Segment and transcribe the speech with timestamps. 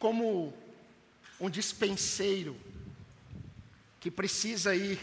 [0.00, 0.52] como
[1.38, 2.56] um dispenseiro
[4.00, 4.98] que precisa ir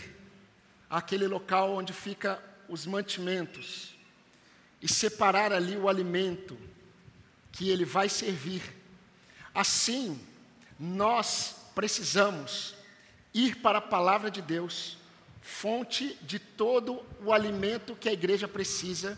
[0.89, 3.95] àquele local onde fica os mantimentos
[4.81, 6.57] e separar ali o alimento
[7.51, 8.63] que ele vai servir.
[9.53, 10.19] Assim,
[10.79, 12.75] nós precisamos
[13.33, 14.97] ir para a palavra de Deus,
[15.41, 19.17] fonte de todo o alimento que a igreja precisa,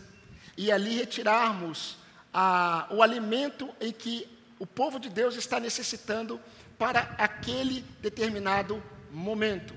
[0.58, 1.96] e ali retirarmos
[2.34, 4.28] a, o alimento em que
[4.60, 6.38] o povo de Deus está necessitando
[6.78, 8.80] para aquele determinado
[9.10, 9.74] momento.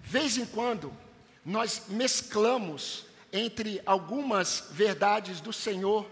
[0.00, 0.96] Vez em quando,
[1.44, 6.08] nós mesclamos entre algumas verdades do Senhor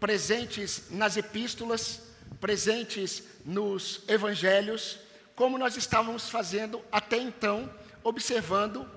[0.00, 2.00] presentes nas epístolas,
[2.40, 4.98] presentes nos evangelhos,
[5.36, 7.70] como nós estávamos fazendo até então,
[8.02, 8.88] observando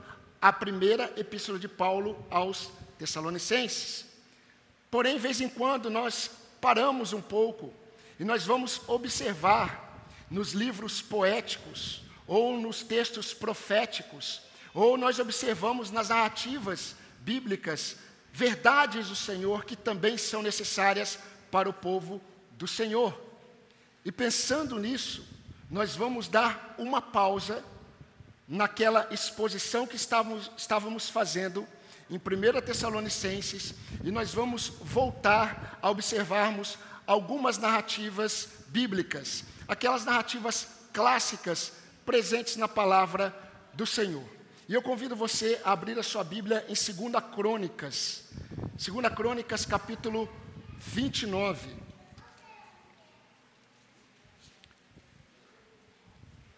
[0.41, 4.05] a primeira epístola de Paulo aos Tessalonicenses.
[4.89, 7.73] Porém, vez em quando, nós paramos um pouco
[8.19, 14.41] e nós vamos observar nos livros poéticos ou nos textos proféticos,
[14.73, 17.97] ou nós observamos nas narrativas bíblicas
[18.33, 21.17] verdades do Senhor que também são necessárias
[21.49, 23.19] para o povo do Senhor.
[24.03, 25.25] E pensando nisso,
[25.69, 27.63] nós vamos dar uma pausa
[28.47, 31.67] naquela exposição que estávamos, estávamos fazendo
[32.09, 36.77] em 1 Tessalonicenses e nós vamos voltar a observarmos
[37.07, 41.71] algumas narrativas bíblicas, aquelas narrativas clássicas
[42.05, 43.33] presentes na palavra
[43.73, 44.23] do Senhor.
[44.67, 48.25] E eu convido você a abrir a sua Bíblia em 2 Crônicas,
[48.75, 50.29] 2 Crônicas capítulo
[50.77, 51.87] 29.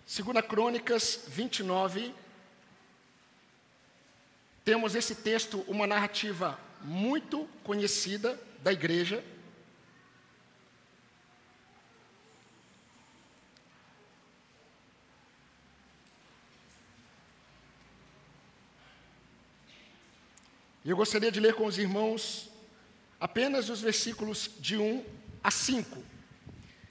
[0.08, 2.16] 2 Crônicas 29,
[4.66, 9.24] temos esse texto, uma narrativa muito conhecida da igreja.
[20.90, 22.50] Eu gostaria de ler com os irmãos
[23.20, 25.06] apenas os versículos de 1
[25.44, 26.04] a 5.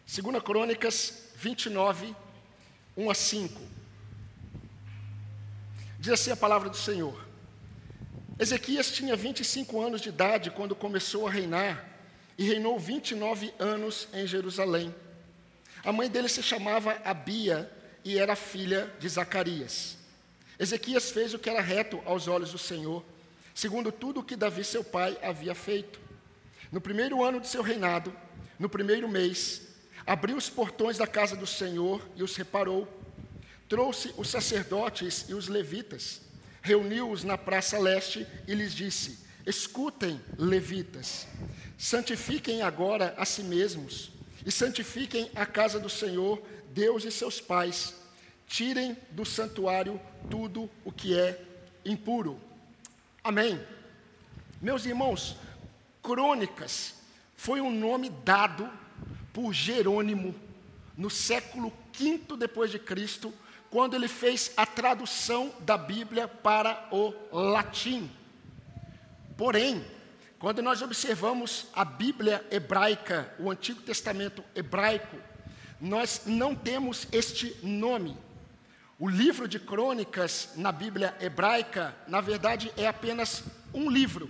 [0.07, 2.15] 2 Crônicas 29,
[2.97, 3.61] 1 a 5.
[5.99, 7.27] Diz assim a palavra do Senhor.
[8.39, 11.85] Ezequias tinha 25 anos de idade quando começou a reinar
[12.39, 14.95] e reinou 29 anos em Jerusalém.
[15.85, 17.69] A mãe dele se chamava Abia
[18.05, 19.99] e era filha de Zacarias.
[20.57, 23.05] Ezequias fez o que era reto aos olhos do Senhor
[23.59, 25.99] segundo tudo o que Davi, seu pai, havia feito.
[26.71, 28.15] No primeiro ano de seu reinado,
[28.57, 29.63] no primeiro mês,
[30.07, 32.87] abriu os portões da casa do Senhor e os reparou.
[33.69, 36.21] Trouxe os sacerdotes e os levitas,
[36.63, 41.27] reuniu-os na praça leste e lhes disse: Escutem, levitas,
[41.77, 44.13] santifiquem agora a si mesmos
[44.47, 46.41] e santifiquem a casa do Senhor,
[46.71, 47.93] Deus e seus pais.
[48.47, 51.43] Tirem do santuário tudo o que é
[51.85, 52.47] impuro.
[53.29, 53.61] Amém.
[54.59, 55.37] Meus irmãos,
[56.03, 56.95] Crônicas
[57.37, 58.67] foi um nome dado
[59.35, 60.35] por Jerônimo
[60.97, 63.31] no século V depois de Cristo,
[63.69, 68.11] quando ele fez a tradução da Bíblia para o latim.
[69.37, 69.85] Porém,
[70.39, 75.19] quando nós observamos a Bíblia hebraica, o Antigo Testamento hebraico,
[75.79, 78.17] nós não temos este nome.
[78.99, 84.29] O livro de crônicas na Bíblia hebraica, na verdade, é apenas um livro,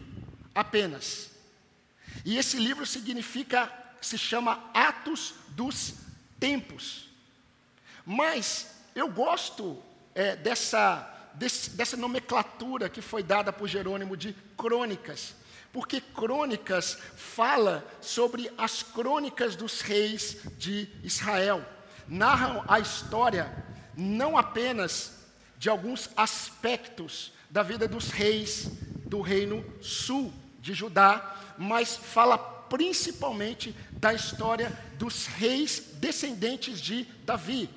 [0.55, 1.31] apenas.
[2.23, 5.95] E esse livro significa, se chama Atos dos
[6.39, 7.09] Tempos.
[8.05, 9.83] Mas eu gosto
[10.15, 15.35] é, dessa, desse, dessa nomenclatura que foi dada por Jerônimo de crônicas,
[15.73, 21.65] porque crônicas fala sobre as crônicas dos reis de Israel,
[22.07, 23.67] narram a história
[23.99, 25.19] não apenas
[25.59, 28.71] de alguns aspectos da vida dos reis
[29.07, 37.69] do reino sul de Judá, mas fala principalmente da história dos reis descendentes de Davi.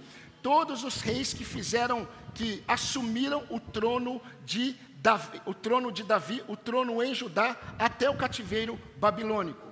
[0.43, 6.43] Todos os reis que fizeram, que assumiram o trono de Davi, o trono de Davi,
[6.47, 9.71] o trono em Judá, até o cativeiro babilônico.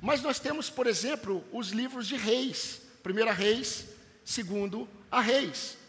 [0.00, 3.86] Mas nós temos, por exemplo, os livros de reis, primeira reis,
[4.24, 5.81] segundo a reis.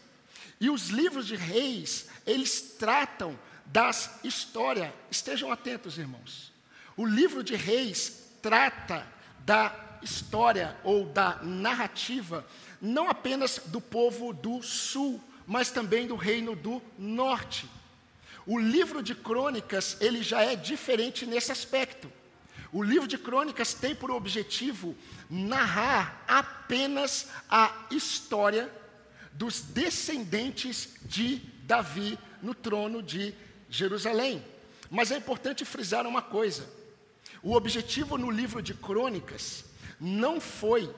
[0.64, 4.90] E os livros de reis, eles tratam das histórias.
[5.10, 6.50] Estejam atentos, irmãos.
[6.96, 9.06] O livro de reis trata
[9.40, 12.46] da história ou da narrativa,
[12.80, 17.68] não apenas do povo do sul, mas também do reino do norte.
[18.46, 22.10] O livro de crônicas, ele já é diferente nesse aspecto.
[22.72, 24.96] O livro de Crônicas tem por objetivo
[25.28, 28.72] narrar apenas a história
[29.34, 33.34] dos descendentes de Davi no trono de
[33.68, 34.44] Jerusalém.
[34.90, 36.68] Mas é importante frisar uma coisa:
[37.42, 39.64] o objetivo no livro de Crônicas
[40.00, 40.92] não foi,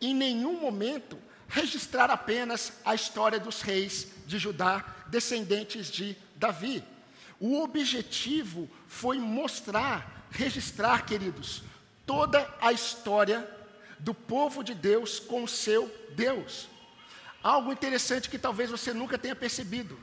[0.00, 1.18] em nenhum momento,
[1.48, 6.82] registrar apenas a história dos reis de Judá, descendentes de Davi.
[7.38, 11.62] O objetivo foi mostrar, registrar, queridos,
[12.06, 13.48] toda a história
[13.98, 16.68] do povo de Deus com o seu Deus.
[17.42, 19.98] Algo interessante que talvez você nunca tenha percebido.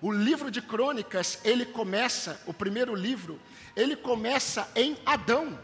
[0.00, 3.40] O livro de Crônicas, ele começa, o primeiro livro,
[3.74, 5.58] ele começa em Adão.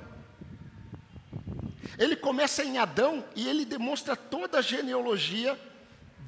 [1.99, 5.61] Ele começa em Adão e ele demonstra toda a genealogia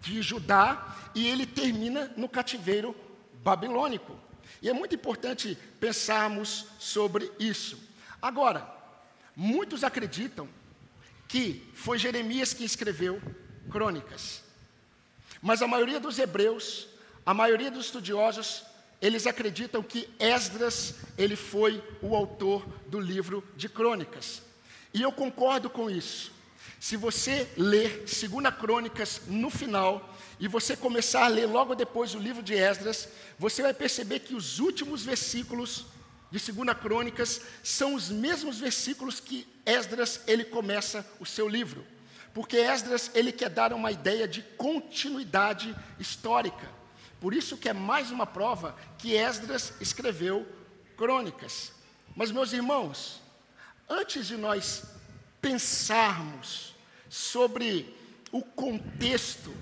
[0.00, 2.94] de Judá e ele termina no cativeiro
[3.43, 4.16] babilônico.
[4.60, 7.78] E é muito importante pensarmos sobre isso.
[8.20, 8.70] Agora,
[9.34, 10.49] muitos acreditam
[11.26, 13.20] que foi Jeremias que escreveu
[13.70, 14.43] Crônicas.
[15.43, 16.87] Mas a maioria dos hebreus,
[17.27, 18.62] a maioria dos estudiosos,
[19.00, 24.41] eles acreditam que Esdras, ele foi o autor do livro de Crônicas.
[24.94, 26.31] E eu concordo com isso.
[26.79, 30.12] Se você ler 2 Crônicas no final,
[30.43, 34.35] e você começar a ler logo depois o livro de Esdras, você vai perceber que
[34.35, 35.87] os últimos versículos
[36.33, 41.87] de 2 Crônicas são os mesmos versículos que Esdras ele começa o seu livro.
[42.34, 46.69] Porque Esdras ele quer dar uma ideia de continuidade histórica.
[47.20, 50.46] Por isso que é mais uma prova que Esdras escreveu
[50.96, 51.73] Crônicas.
[52.17, 53.20] Mas meus irmãos,
[53.88, 54.84] antes de nós
[55.40, 56.75] pensarmos
[57.08, 57.94] sobre
[58.31, 59.55] o contexto,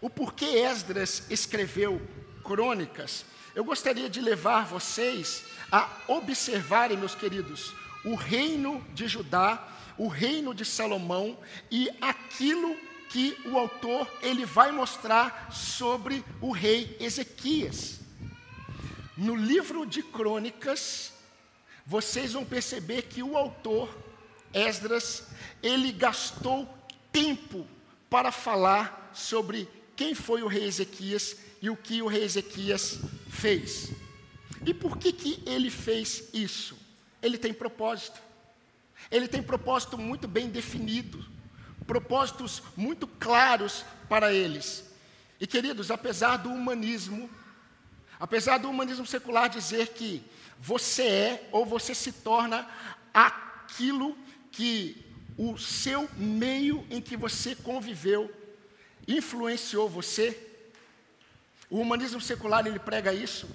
[0.00, 2.00] o porquê Esdras escreveu
[2.42, 3.24] crônicas,
[3.54, 7.74] eu gostaria de levar vocês a observarem, meus queridos,
[8.04, 9.68] o reino de Judá,
[9.98, 11.38] o reino de Salomão
[11.70, 12.76] e aquilo
[13.08, 18.00] que o autor ele vai mostrar sobre o rei Ezequias.
[19.16, 21.12] No livro de Crônicas,
[21.84, 23.94] vocês vão perceber que o autor,
[24.54, 25.24] Esdras,
[25.62, 26.66] ele gastou
[27.12, 27.66] tempo
[28.08, 32.98] para falar sobre quem foi o rei Ezequias e o que o rei Ezequias
[33.28, 33.90] fez.
[34.64, 36.76] E por que, que ele fez isso?
[37.20, 38.20] Ele tem propósito.
[39.10, 41.24] Ele tem propósito muito bem definido,
[41.86, 44.84] propósitos muito claros para eles.
[45.40, 47.28] E queridos, apesar do humanismo,
[48.18, 50.22] apesar do humanismo secular dizer que
[50.58, 52.68] você é ou você se torna
[53.12, 54.16] aquilo
[54.52, 55.04] que
[55.36, 58.32] o seu meio em que você conviveu
[59.08, 60.38] influenciou você.
[61.68, 63.48] O humanismo secular ele prega isso.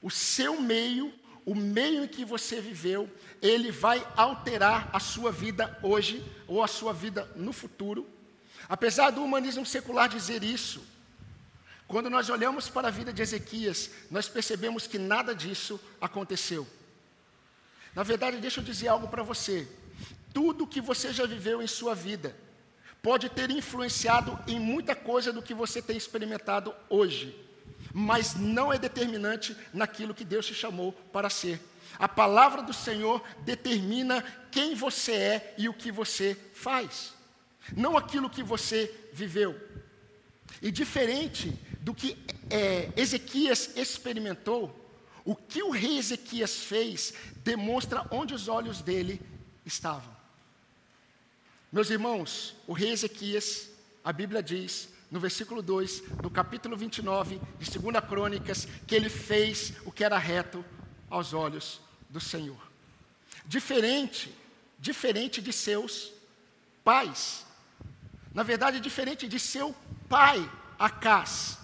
[0.00, 1.12] O seu meio,
[1.44, 3.10] o meio em que você viveu,
[3.42, 8.08] ele vai alterar a sua vida hoje ou a sua vida no futuro.
[8.68, 10.82] Apesar do humanismo secular dizer isso,
[11.86, 16.66] quando nós olhamos para a vida de Ezequias, nós percebemos que nada disso aconteceu.
[17.94, 19.68] Na verdade, deixa eu dizer algo para você.
[20.32, 22.34] Tudo que você já viveu em sua vida
[23.02, 27.38] pode ter influenciado em muita coisa do que você tem experimentado hoje,
[27.92, 31.60] mas não é determinante naquilo que Deus te chamou para ser.
[31.98, 37.14] A palavra do Senhor determina quem você é e o que você faz,
[37.76, 39.58] não aquilo que você viveu.
[40.60, 42.16] E diferente do que
[42.50, 44.80] é, Ezequias experimentou,
[45.24, 49.20] o que o rei Ezequias fez demonstra onde os olhos dele
[49.64, 50.14] estavam.
[51.72, 53.68] Meus irmãos, o rei Ezequias,
[54.04, 59.74] a Bíblia diz, no versículo 2, do capítulo 29 de 2 Crônicas, que ele fez
[59.84, 60.64] o que era reto
[61.08, 62.60] aos olhos do Senhor.
[63.46, 64.34] Diferente,
[64.78, 66.12] diferente de seus
[66.82, 67.46] pais.
[68.32, 69.74] Na verdade, diferente de seu
[70.08, 71.58] pai, Acás.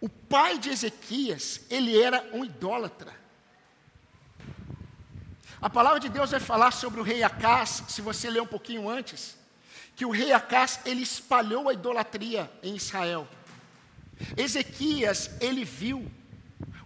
[0.00, 3.12] O pai de Ezequias, ele era um idólatra.
[5.60, 8.88] A palavra de Deus vai falar sobre o rei Acás, se você ler um pouquinho
[8.88, 9.36] antes,
[9.96, 13.26] que o rei Acás, ele espalhou a idolatria em Israel.
[14.36, 16.08] Ezequias, ele viu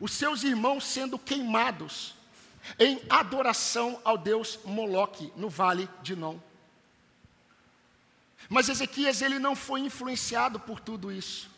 [0.01, 2.15] os seus irmãos sendo queimados
[2.79, 6.39] em adoração ao deus Moloque no vale de Non.
[8.49, 11.51] Mas Ezequias ele não foi influenciado por tudo isso.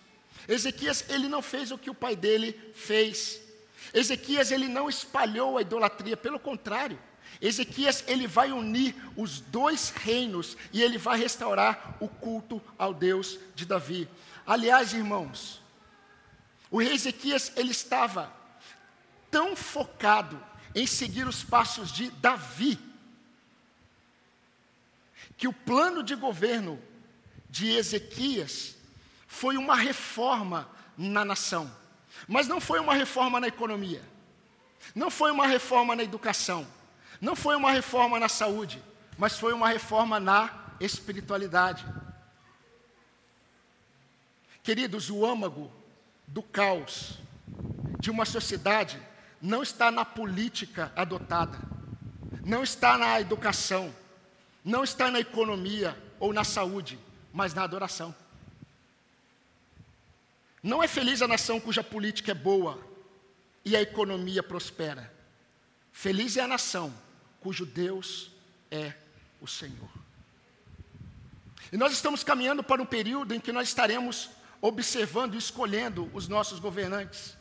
[0.49, 3.41] Ezequias ele não fez o que o pai dele fez.
[3.93, 6.99] Ezequias ele não espalhou a idolatria, pelo contrário.
[7.43, 13.37] Ezequias ele vai unir os dois reinos e ele vai restaurar o culto ao Deus
[13.57, 14.09] de Davi.
[14.47, 15.61] Aliás, irmãos,
[16.71, 18.33] o rei Ezequias ele estava
[19.29, 20.41] tão focado
[20.73, 22.79] em seguir os passos de Davi,
[25.37, 26.81] que o plano de governo
[27.51, 28.77] de Ezequias
[29.27, 31.69] foi uma reforma na nação,
[32.29, 34.03] mas não foi uma reforma na economia,
[34.95, 36.65] não foi uma reforma na educação,
[37.23, 38.83] não foi uma reforma na saúde,
[39.17, 41.87] mas foi uma reforma na espiritualidade.
[44.61, 45.71] Queridos, o âmago
[46.27, 47.21] do caos
[48.01, 49.01] de uma sociedade
[49.41, 51.57] não está na política adotada,
[52.45, 53.95] não está na educação,
[54.65, 56.99] não está na economia ou na saúde,
[57.33, 58.13] mas na adoração.
[60.61, 62.85] Não é feliz a nação cuja política é boa
[63.65, 65.13] e a economia prospera.
[65.93, 66.93] Feliz é a nação
[67.43, 68.31] cujo Deus
[68.71, 68.95] é
[69.41, 69.91] o Senhor.
[71.73, 74.31] E nós estamos caminhando para um período em que nós estaremos
[74.61, 77.37] observando e escolhendo os nossos governantes.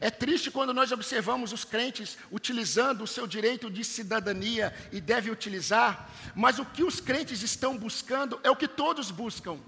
[0.00, 5.32] É triste quando nós observamos os crentes utilizando o seu direito de cidadania e devem
[5.32, 9.58] utilizar, mas o que os crentes estão buscando é o que todos buscam.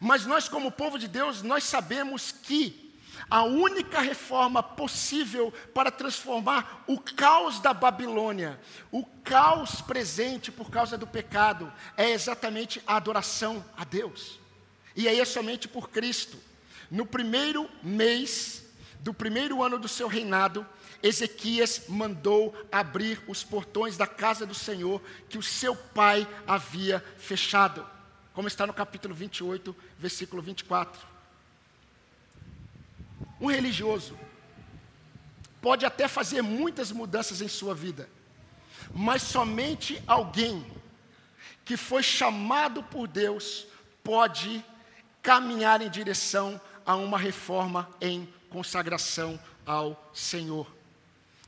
[0.00, 2.85] Mas nós, como povo de Deus, nós sabemos que
[3.28, 10.96] a única reforma possível para transformar o caos da Babilônia, o caos presente por causa
[10.96, 14.38] do pecado, é exatamente a adoração a Deus.
[14.94, 16.38] E aí é somente por Cristo.
[16.90, 18.64] No primeiro mês
[19.00, 20.66] do primeiro ano do seu reinado,
[21.02, 27.86] Ezequias mandou abrir os portões da casa do Senhor que o seu pai havia fechado,
[28.32, 31.15] como está no capítulo 28, versículo 24.
[33.40, 34.18] Um religioso
[35.60, 38.08] pode até fazer muitas mudanças em sua vida,
[38.94, 40.64] mas somente alguém
[41.64, 43.66] que foi chamado por Deus
[44.02, 44.64] pode
[45.20, 50.72] caminhar em direção a uma reforma em consagração ao Senhor.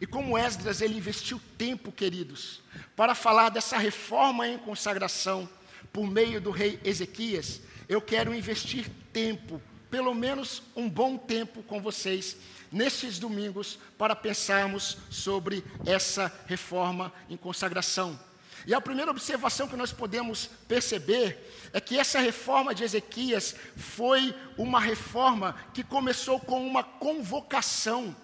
[0.00, 2.60] E como Esdras, ele investiu tempo, queridos,
[2.96, 5.48] para falar dessa reforma em consagração
[5.92, 11.80] por meio do rei Ezequias, eu quero investir tempo, pelo menos um bom tempo com
[11.80, 12.36] vocês,
[12.70, 18.18] nesses domingos, para pensarmos sobre essa reforma em consagração.
[18.66, 24.34] E a primeira observação que nós podemos perceber é que essa reforma de Ezequias foi
[24.56, 28.14] uma reforma que começou com uma convocação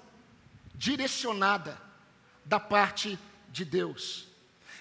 [0.74, 1.80] direcionada
[2.44, 3.18] da parte
[3.48, 4.26] de Deus.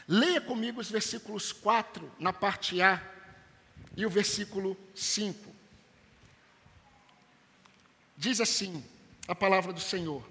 [0.07, 3.01] Leia comigo os versículos 4 na parte A
[3.95, 5.52] e o versículo 5.
[8.17, 8.84] Diz assim
[9.27, 10.25] a palavra do Senhor: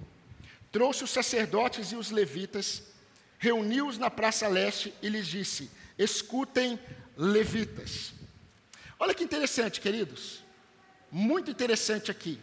[0.70, 2.82] Trouxe os sacerdotes e os levitas
[3.42, 6.78] reuniu-os na Praça Leste e lhes disse: Escutem,
[7.16, 8.14] levitas.
[9.00, 10.44] Olha que interessante, queridos.
[11.10, 12.38] Muito interessante aqui.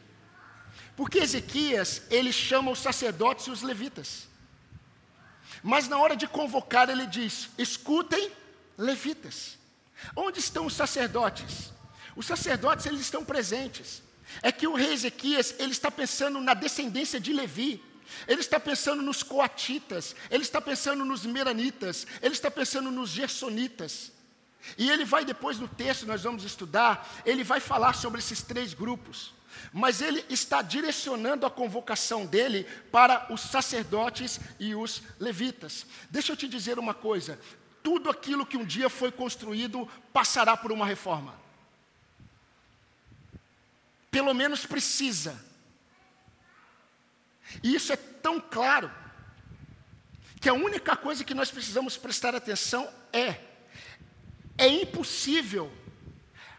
[0.98, 4.28] Porque Ezequias, ele chama os sacerdotes e os levitas.
[5.64, 8.30] Mas na hora de convocar, ele diz: Escutem,
[8.78, 9.58] levitas.
[10.14, 11.72] Onde estão os sacerdotes?
[12.14, 14.04] Os sacerdotes, eles estão presentes.
[14.42, 17.84] É que o rei Ezequias, ele está pensando na descendência de Levi.
[18.28, 24.12] Ele está pensando nos coatitas, ele está pensando nos meranitas, ele está pensando nos gersonitas.
[24.78, 28.74] E ele vai depois no texto, nós vamos estudar, ele vai falar sobre esses três
[28.74, 29.34] grupos.
[29.74, 35.86] Mas ele está direcionando a convocação dele para os sacerdotes e os levitas.
[36.10, 37.40] Deixa eu te dizer uma coisa:
[37.84, 41.39] tudo aquilo que um dia foi construído passará por uma reforma.
[44.12, 45.40] Pelo menos precisa.
[47.64, 48.92] E isso é tão claro
[50.40, 53.40] que a única coisa que nós precisamos prestar atenção é:
[54.58, 55.72] é impossível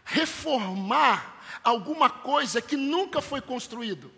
[0.03, 4.11] reformar alguma coisa que nunca foi construído.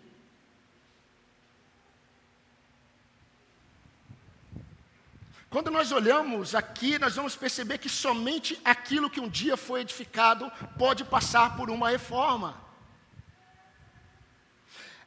[5.48, 10.50] Quando nós olhamos aqui, nós vamos perceber que somente aquilo que um dia foi edificado
[10.76, 12.63] pode passar por uma reforma.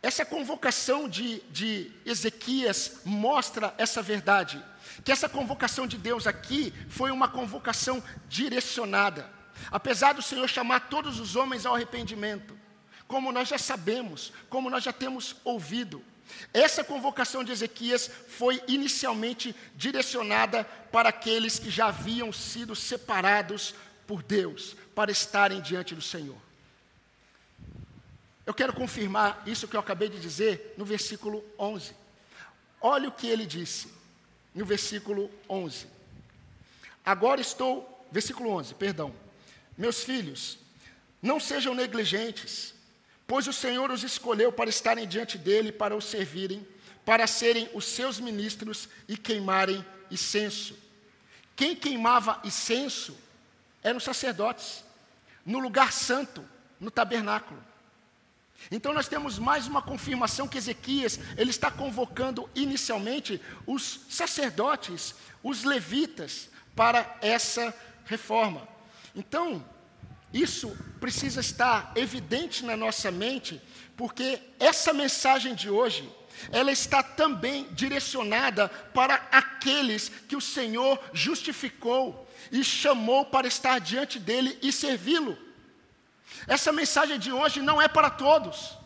[0.01, 4.63] Essa convocação de, de Ezequias mostra essa verdade.
[5.03, 9.29] Que essa convocação de Deus aqui foi uma convocação direcionada.
[9.71, 12.57] Apesar do Senhor chamar todos os homens ao arrependimento,
[13.07, 16.03] como nós já sabemos, como nós já temos ouvido,
[16.53, 23.73] essa convocação de Ezequias foi inicialmente direcionada para aqueles que já haviam sido separados
[24.05, 26.46] por Deus para estarem diante do Senhor.
[28.47, 31.93] Eu quero confirmar isso que eu acabei de dizer no versículo 11.
[32.79, 33.89] Olha o que ele disse
[34.55, 35.85] no versículo 11.
[37.05, 39.13] Agora estou, versículo 11, perdão.
[39.77, 40.59] Meus filhos,
[41.21, 42.73] não sejam negligentes,
[43.27, 46.65] pois o Senhor os escolheu para estarem diante dele, para o servirem,
[47.03, 50.73] para serem os seus ministros e queimarem incenso.
[51.53, 53.17] Quem queimava incenso
[53.83, 54.85] eram os sacerdotes,
[55.45, 56.47] no lugar santo,
[56.79, 57.66] no tabernáculo.
[58.71, 65.63] Então nós temos mais uma confirmação que Ezequias, ele está convocando inicialmente os sacerdotes, os
[65.63, 67.73] levitas para essa
[68.05, 68.67] reforma.
[69.15, 69.63] Então,
[70.33, 73.61] isso precisa estar evidente na nossa mente,
[73.95, 76.07] porque essa mensagem de hoje,
[76.51, 84.19] ela está também direcionada para aqueles que o Senhor justificou e chamou para estar diante
[84.19, 85.46] dele e servi-lo.
[86.45, 88.77] Essa mensagem de hoje não é para todos.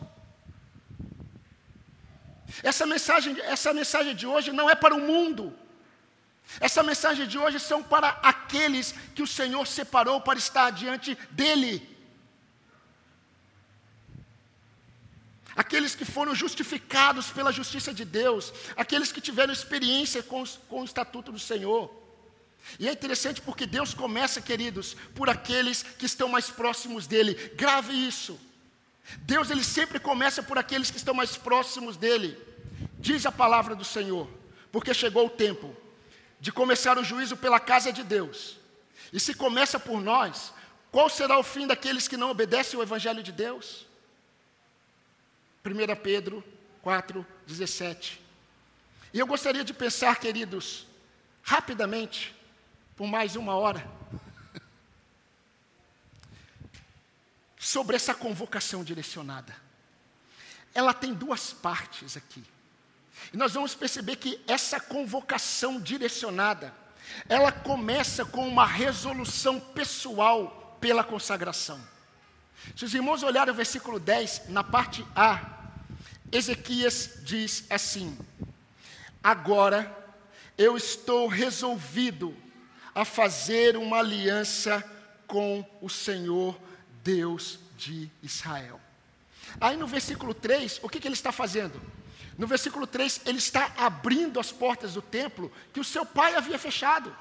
[2.62, 5.56] Essa mensagem, essa mensagem de hoje não é para o mundo.
[6.60, 11.88] Essa mensagem de hoje são para aqueles que o Senhor separou para estar diante dele.
[15.54, 20.84] Aqueles que foram justificados pela justiça de Deus, aqueles que tiveram experiência com, com o
[20.84, 22.01] estatuto do Senhor.
[22.78, 27.34] E é interessante porque Deus começa, queridos, por aqueles que estão mais próximos dele.
[27.54, 28.38] Grave isso.
[29.18, 32.38] Deus ele sempre começa por aqueles que estão mais próximos dele.
[32.98, 34.28] Diz a palavra do Senhor,
[34.70, 35.76] porque chegou o tempo
[36.40, 38.58] de começar o juízo pela casa de Deus.
[39.12, 40.52] E se começa por nós,
[40.90, 43.86] qual será o fim daqueles que não obedecem o evangelho de Deus?
[45.64, 46.42] 1 Pedro
[46.82, 48.20] 4, 17.
[49.12, 50.86] E eu gostaria de pensar, queridos,
[51.42, 52.34] rapidamente,
[52.96, 53.88] por mais uma hora,
[57.58, 59.54] sobre essa convocação direcionada.
[60.74, 62.42] Ela tem duas partes aqui.
[63.32, 66.74] E nós vamos perceber que essa convocação direcionada,
[67.28, 71.80] ela começa com uma resolução pessoal pela consagração.
[72.76, 75.40] Se os irmãos olharem o versículo 10, na parte A,
[76.30, 78.16] Ezequias diz assim:
[79.22, 79.96] Agora
[80.56, 82.36] eu estou resolvido
[82.94, 84.84] a fazer uma aliança
[85.26, 86.58] com o Senhor
[87.02, 88.80] Deus de Israel.
[89.60, 91.80] Aí no versículo 3, o que, que ele está fazendo?
[92.38, 96.58] No versículo 3, ele está abrindo as portas do templo que o seu pai havia
[96.58, 97.14] fechado.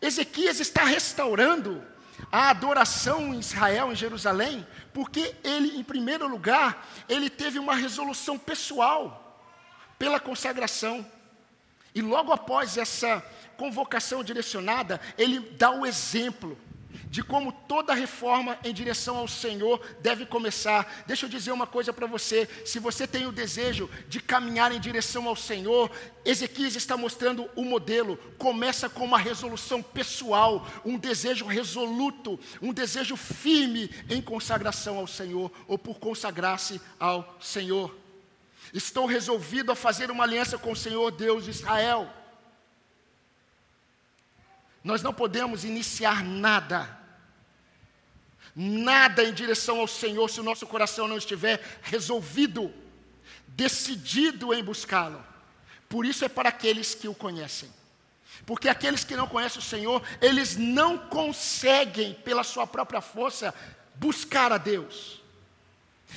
[0.00, 1.82] Ezequias está restaurando
[2.30, 8.38] a adoração em Israel, em Jerusalém, porque ele, em primeiro lugar, ele teve uma resolução
[8.38, 9.42] pessoal
[9.98, 11.06] pela consagração.
[11.94, 13.24] E logo após essa
[13.60, 16.56] convocação direcionada, ele dá o exemplo
[17.10, 21.04] de como toda reforma em direção ao Senhor deve começar.
[21.06, 24.80] Deixa eu dizer uma coisa para você: se você tem o desejo de caminhar em
[24.80, 25.90] direção ao Senhor,
[26.24, 28.16] Ezequias está mostrando o modelo.
[28.38, 35.52] Começa com uma resolução pessoal, um desejo resoluto, um desejo firme em consagração ao Senhor,
[35.68, 37.94] ou por consagrar-se ao Senhor.
[38.72, 42.19] Estou resolvido a fazer uma aliança com o Senhor Deus de Israel.
[44.82, 46.98] Nós não podemos iniciar nada,
[48.56, 52.72] nada em direção ao Senhor se o nosso coração não estiver resolvido,
[53.48, 55.24] decidido em buscá-lo.
[55.88, 57.70] Por isso é para aqueles que o conhecem.
[58.46, 63.54] Porque aqueles que não conhecem o Senhor, eles não conseguem, pela sua própria força,
[63.96, 65.20] buscar a Deus.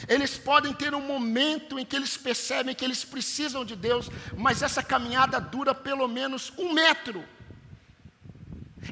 [0.08, 4.62] Eles podem ter um momento em que eles percebem que eles precisam de Deus, mas
[4.62, 7.24] essa caminhada dura pelo menos um metro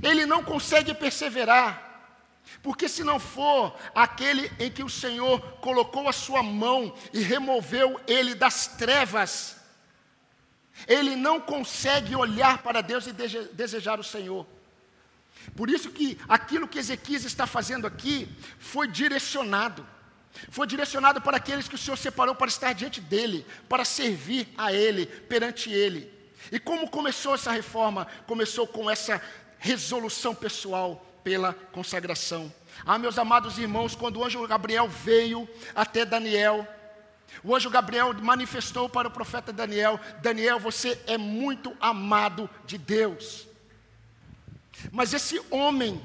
[0.01, 1.89] ele não consegue perseverar.
[2.62, 7.99] Porque se não for aquele em que o Senhor colocou a sua mão e removeu
[8.08, 9.58] ele das trevas,
[10.88, 13.13] ele não consegue olhar para Deus e
[13.54, 14.45] desejar o Senhor.
[15.56, 18.27] Por isso que aquilo que Ezequias está fazendo aqui
[18.60, 19.88] foi direcionado.
[20.49, 24.71] Foi direcionado para aqueles que o Senhor separou para estar diante dele, para servir a
[24.71, 26.12] ele, perante ele.
[26.51, 28.08] E como começou essa reforma?
[28.25, 29.21] Começou com essa
[29.62, 32.52] resolução pessoal pela consagração.
[32.84, 36.67] Ah, meus amados irmãos, quando o anjo Gabriel veio até Daniel,
[37.43, 43.47] o anjo Gabriel manifestou para o profeta Daniel: Daniel, você é muito amado de Deus.
[44.91, 46.02] Mas esse homem,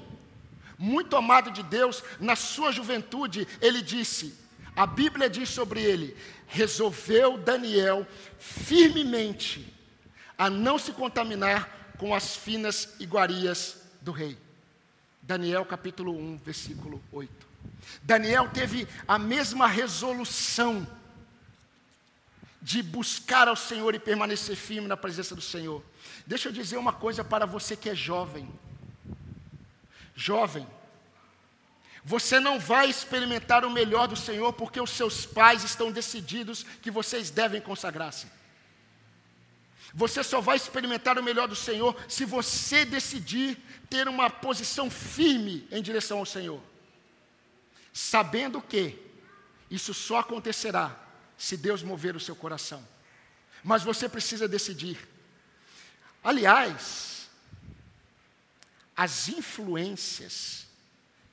[0.76, 4.38] muito amado de Deus, na sua juventude, ele disse:
[4.76, 6.14] a Bíblia diz sobre ele,
[6.46, 8.06] resolveu Daniel
[8.38, 9.74] firmemente
[10.36, 14.36] a não se contaminar com as finas iguarias do rei.
[15.22, 17.46] Daniel capítulo 1, versículo 8.
[18.02, 20.86] Daniel teve a mesma resolução
[22.62, 25.82] de buscar ao Senhor e permanecer firme na presença do Senhor.
[26.26, 28.48] Deixa eu dizer uma coisa para você que é jovem.
[30.14, 30.66] Jovem,
[32.06, 36.88] Você não vai experimentar o melhor do Senhor porque os seus pais estão decididos que
[36.88, 38.28] vocês devem consagrar-se.
[39.96, 43.56] Você só vai experimentar o melhor do Senhor se você decidir
[43.88, 46.62] ter uma posição firme em direção ao Senhor.
[47.94, 49.02] Sabendo que
[49.70, 50.94] isso só acontecerá
[51.38, 52.86] se Deus mover o seu coração.
[53.64, 54.98] Mas você precisa decidir.
[56.22, 57.30] Aliás,
[58.94, 60.66] as influências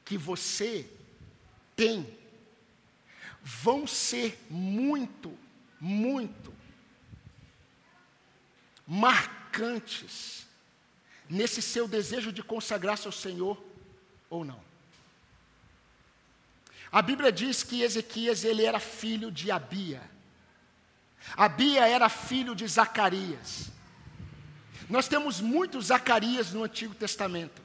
[0.06, 0.90] que você
[1.76, 2.18] tem
[3.44, 5.38] vão ser muito,
[5.82, 6.53] muito
[8.88, 10.46] marcantes
[11.30, 13.64] nesse seu desejo de consagrar-se ao Senhor
[14.30, 14.60] ou não.
[16.92, 20.02] A Bíblia diz que Ezequias ele era filho de Abia.
[21.36, 23.72] Abia era filho de Zacarias.
[24.90, 27.62] Nós temos muitos Zacarias no Antigo Testamento.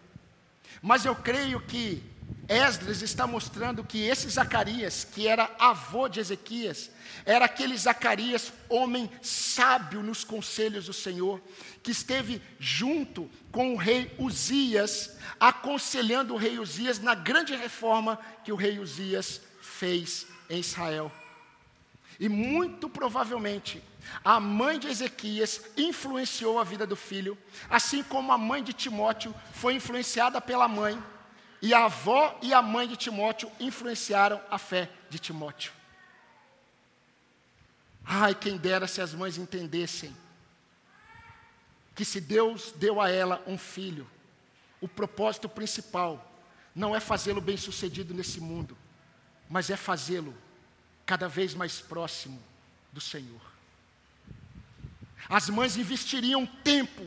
[0.81, 2.03] Mas eu creio que
[2.49, 6.91] Esdras está mostrando que esse Zacarias, que era avô de Ezequias,
[7.27, 11.43] era aquele Zacarias, homem sábio nos conselhos do Senhor,
[11.83, 18.51] que esteve junto com o rei Uzias, aconselhando o rei Uzias na grande reforma que
[18.51, 21.13] o rei Uzias fez em Israel.
[22.19, 23.83] E muito provavelmente,
[24.25, 27.37] a mãe de Ezequias influenciou a vida do filho,
[27.69, 30.99] assim como a mãe de Timóteo foi influenciada pela mãe
[31.61, 35.73] e a avó e a mãe de Timóteo influenciaram a fé de Timóteo.
[38.05, 40.17] Ai, quem dera se as mães entendessem
[41.95, 44.09] que se Deus deu a ela um filho,
[44.81, 46.25] o propósito principal
[46.75, 48.79] não é fazê-lo bem-sucedido nesse mundo,
[49.49, 50.33] mas é fazê-lo
[51.05, 52.41] cada vez mais próximo
[52.93, 53.41] do Senhor.
[55.29, 57.07] As mães investiriam tempo,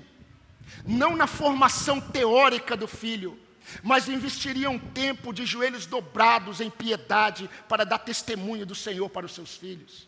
[0.86, 3.40] não na formação teórica do filho,
[3.84, 9.34] mas investiriam tempo de joelhos dobrados em piedade para dar testemunho do Senhor para os
[9.34, 10.08] seus filhos.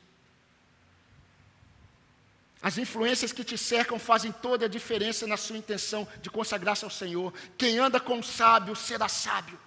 [2.61, 6.89] As influências que te cercam fazem toda a diferença na sua intenção de consagrar-se ao
[6.89, 7.33] Senhor.
[7.57, 9.59] Quem anda com o sábio será sábio.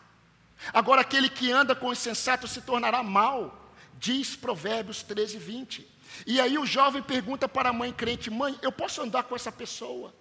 [0.73, 5.87] Agora, aquele que anda com o insensato se tornará mal, diz Provérbios 13, 20.
[6.27, 9.53] E aí o jovem pergunta para a mãe crente: Mãe, eu posso andar com essa
[9.53, 10.15] pessoa?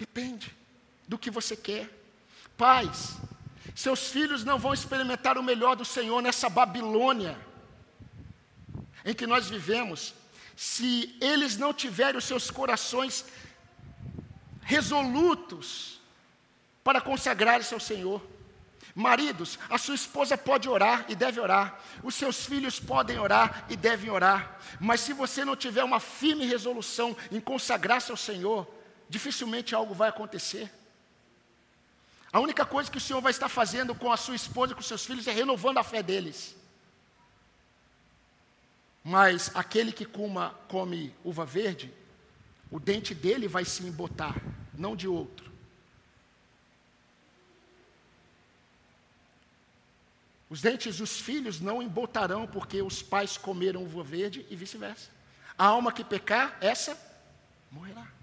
[0.00, 0.56] Depende
[1.06, 1.86] do que você quer.
[2.56, 3.18] Pais,
[3.74, 7.38] seus filhos não vão experimentar o melhor do Senhor nessa Babilônia
[9.04, 10.14] em que nós vivemos,
[10.56, 13.26] se eles não tiverem os seus corações
[14.62, 16.00] resolutos
[16.82, 18.26] para consagrar-se ao Senhor.
[18.94, 23.76] Maridos, a sua esposa pode orar e deve orar, os seus filhos podem orar e
[23.76, 28.79] devem orar, mas se você não tiver uma firme resolução em consagrar-se ao Senhor,
[29.10, 30.72] dificilmente algo vai acontecer.
[32.32, 34.82] A única coisa que o Senhor vai estar fazendo com a sua esposa e com
[34.82, 36.56] seus filhos é renovando a fé deles.
[39.02, 41.92] Mas aquele que coma, come uva verde,
[42.70, 44.36] o dente dele vai se embotar,
[44.72, 45.50] não de outro.
[50.48, 55.10] Os dentes dos filhos não embotarão porque os pais comeram uva verde e vice-versa.
[55.58, 56.96] A alma que pecar, essa
[57.72, 58.19] morrerá.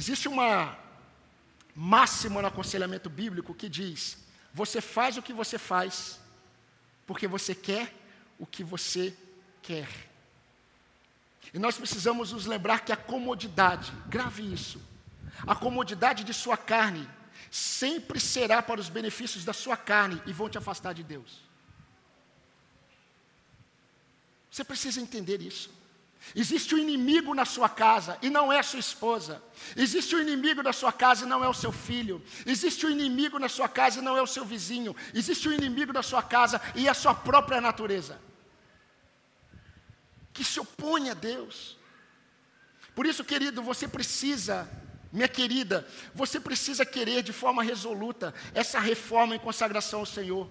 [0.00, 0.78] Existe uma
[1.76, 4.16] máxima no aconselhamento bíblico que diz:
[4.50, 6.18] você faz o que você faz
[7.06, 7.94] porque você quer
[8.38, 9.14] o que você
[9.60, 9.90] quer.
[11.52, 14.80] E nós precisamos nos lembrar que a comodidade, grave isso,
[15.46, 17.06] a comodidade de sua carne
[17.50, 21.42] sempre será para os benefícios da sua carne e vão te afastar de Deus.
[24.50, 25.79] Você precisa entender isso.
[26.34, 29.42] Existe um inimigo na sua casa e não é a sua esposa.
[29.76, 32.22] Existe um inimigo na sua casa e não é o seu filho.
[32.46, 34.94] Existe um inimigo na sua casa e não é o seu vizinho.
[35.12, 38.20] Existe um inimigo na sua casa e é a sua própria natureza.
[40.32, 41.76] Que se opõe a Deus.
[42.94, 44.68] Por isso, querido, você precisa,
[45.12, 50.48] minha querida, você precisa querer de forma resoluta essa reforma em consagração ao Senhor.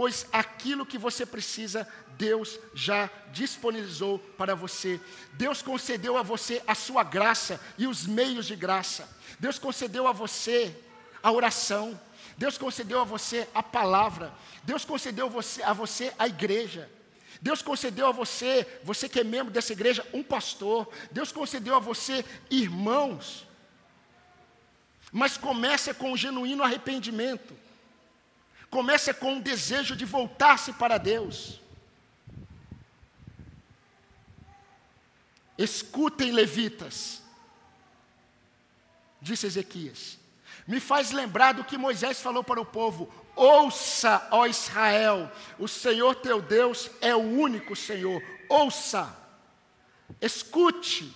[0.00, 1.86] Pois aquilo que você precisa
[2.16, 4.98] Deus já disponibilizou para você.
[5.34, 9.06] Deus concedeu a você a sua graça e os meios de graça.
[9.38, 10.74] Deus concedeu a você
[11.22, 12.00] a oração.
[12.38, 14.32] Deus concedeu a você a palavra.
[14.64, 16.90] Deus concedeu a você, a você a igreja.
[17.42, 20.90] Deus concedeu a você, você que é membro dessa igreja, um pastor.
[21.10, 23.46] Deus concedeu a você irmãos.
[25.12, 27.59] Mas começa com um genuíno arrependimento.
[28.70, 31.60] Começa com um desejo de voltar-se para Deus.
[35.58, 37.20] Escutem, levitas.
[39.20, 40.18] disse Ezequias,
[40.66, 46.14] me faz lembrar do que Moisés falou para o povo: Ouça, ó Israel, o Senhor
[46.14, 48.22] teu Deus é o único Senhor.
[48.48, 49.14] Ouça,
[50.20, 51.14] escute.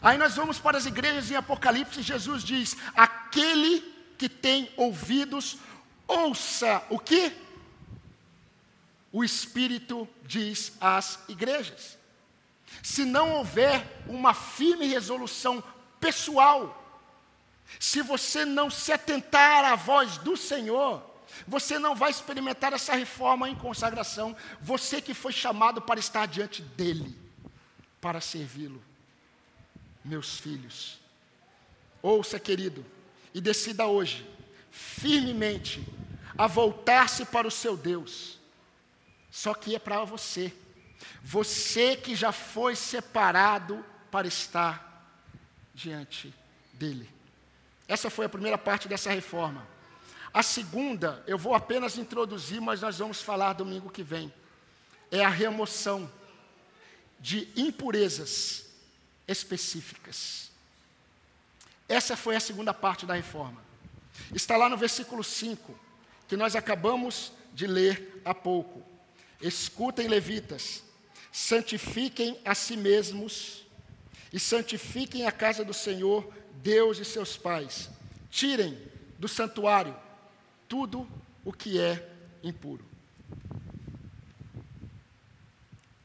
[0.00, 3.80] Aí nós vamos para as igrejas em Apocalipse, Jesus diz: Aquele
[4.16, 5.58] que tem ouvidos,
[6.08, 7.32] ouça o que?
[9.12, 11.96] O Espírito diz às igrejas.
[12.82, 15.62] Se não houver uma firme resolução
[16.00, 16.74] pessoal,
[17.78, 21.02] se você não se atentar à voz do Senhor,
[21.46, 24.34] você não vai experimentar essa reforma em consagração.
[24.60, 27.16] Você que foi chamado para estar diante dEle,
[28.00, 28.82] para servi-lo.
[30.04, 30.98] Meus filhos,
[32.00, 32.84] ouça, querido,
[33.34, 34.26] e decida hoje,
[34.78, 35.84] firmemente,
[36.36, 38.38] a voltar-se para o seu Deus.
[39.28, 40.54] Só que é para você.
[41.20, 45.12] Você que já foi separado para estar
[45.74, 46.32] diante
[46.72, 47.10] dele.
[47.88, 49.66] Essa foi a primeira parte dessa reforma.
[50.32, 54.32] A segunda, eu vou apenas introduzir, mas nós vamos falar domingo que vem.
[55.10, 56.10] É a remoção
[57.18, 58.66] de impurezas
[59.26, 60.52] específicas.
[61.88, 63.67] Essa foi a segunda parte da reforma.
[64.34, 65.78] Está lá no versículo 5,
[66.26, 68.82] que nós acabamos de ler há pouco.
[69.40, 70.82] Escutem, levitas,
[71.32, 73.64] santifiquem a si mesmos
[74.32, 77.88] e santifiquem a casa do Senhor, Deus e seus pais.
[78.30, 78.78] Tirem
[79.18, 79.96] do santuário
[80.68, 81.08] tudo
[81.44, 82.08] o que é
[82.42, 82.84] impuro.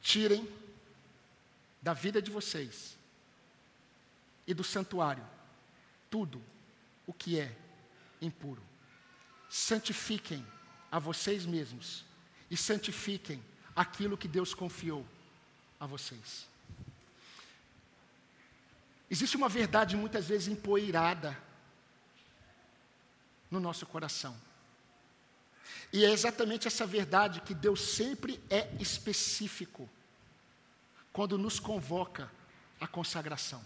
[0.01, 0.47] Tirem
[1.81, 2.97] da vida de vocês
[4.47, 5.23] e do santuário
[6.09, 6.41] tudo
[7.07, 7.51] o que é
[8.25, 8.61] impuro.
[9.49, 10.45] Santifiquem
[10.91, 12.05] a vocês mesmos
[12.49, 13.43] e santifiquem
[13.75, 15.05] aquilo que Deus confiou
[15.79, 16.47] a vocês.
[19.09, 21.37] Existe uma verdade muitas vezes empoeirada
[23.51, 24.35] no nosso coração.
[25.91, 29.87] E é exatamente essa verdade que Deus sempre é específico
[31.11, 32.31] quando nos convoca
[32.79, 33.63] à consagração.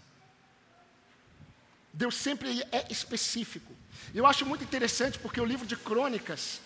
[1.92, 3.74] Deus sempre é específico.
[4.14, 6.60] Eu acho muito interessante porque o livro de Crônicas,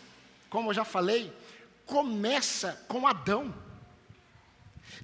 [0.51, 1.33] como eu já falei,
[1.87, 3.55] começa com Adão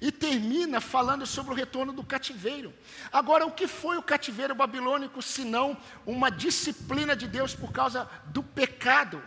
[0.01, 2.73] e termina falando sobre o retorno do cativeiro.
[3.11, 8.41] Agora, o que foi o cativeiro babilônico senão uma disciplina de Deus por causa do
[8.43, 9.21] pecado?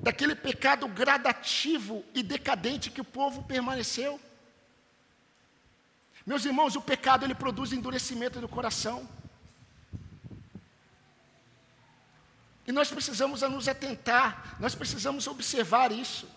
[0.00, 4.20] Daquele pecado gradativo e decadente que o povo permaneceu.
[6.24, 9.08] Meus irmãos, o pecado ele produz endurecimento do coração.
[12.66, 16.28] E nós precisamos nos atentar, nós precisamos observar isso.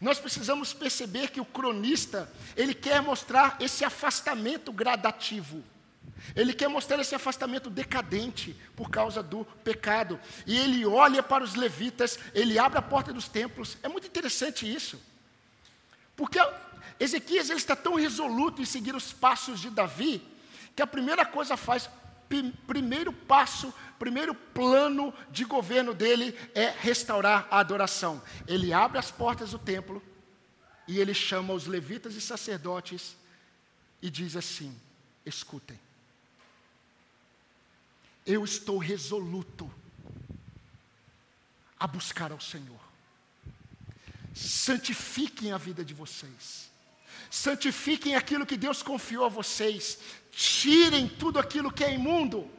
[0.00, 5.62] Nós precisamos perceber que o cronista, ele quer mostrar esse afastamento gradativo.
[6.36, 10.20] Ele quer mostrar esse afastamento decadente por causa do pecado.
[10.46, 13.76] E ele olha para os levitas, ele abre a porta dos templos.
[13.82, 15.00] É muito interessante isso.
[16.16, 16.38] Porque
[16.98, 20.22] Ezequias ele está tão resoluto em seguir os passos de Davi,
[20.76, 21.90] que a primeira coisa faz,
[22.66, 28.20] primeiro passo, primeiro plano de governo dele é restaurar a adoração.
[28.48, 30.02] Ele abre as portas do templo
[30.88, 33.16] e ele chama os levitas e sacerdotes
[34.02, 34.76] e diz assim:
[35.24, 35.78] escutem,
[38.26, 39.72] eu estou resoluto
[41.78, 42.80] a buscar ao Senhor.
[44.34, 46.72] Santifiquem a vida de vocês.
[47.30, 49.96] Santifiquem aquilo que Deus confiou a vocês
[50.32, 52.50] tirem tudo aquilo que é imundo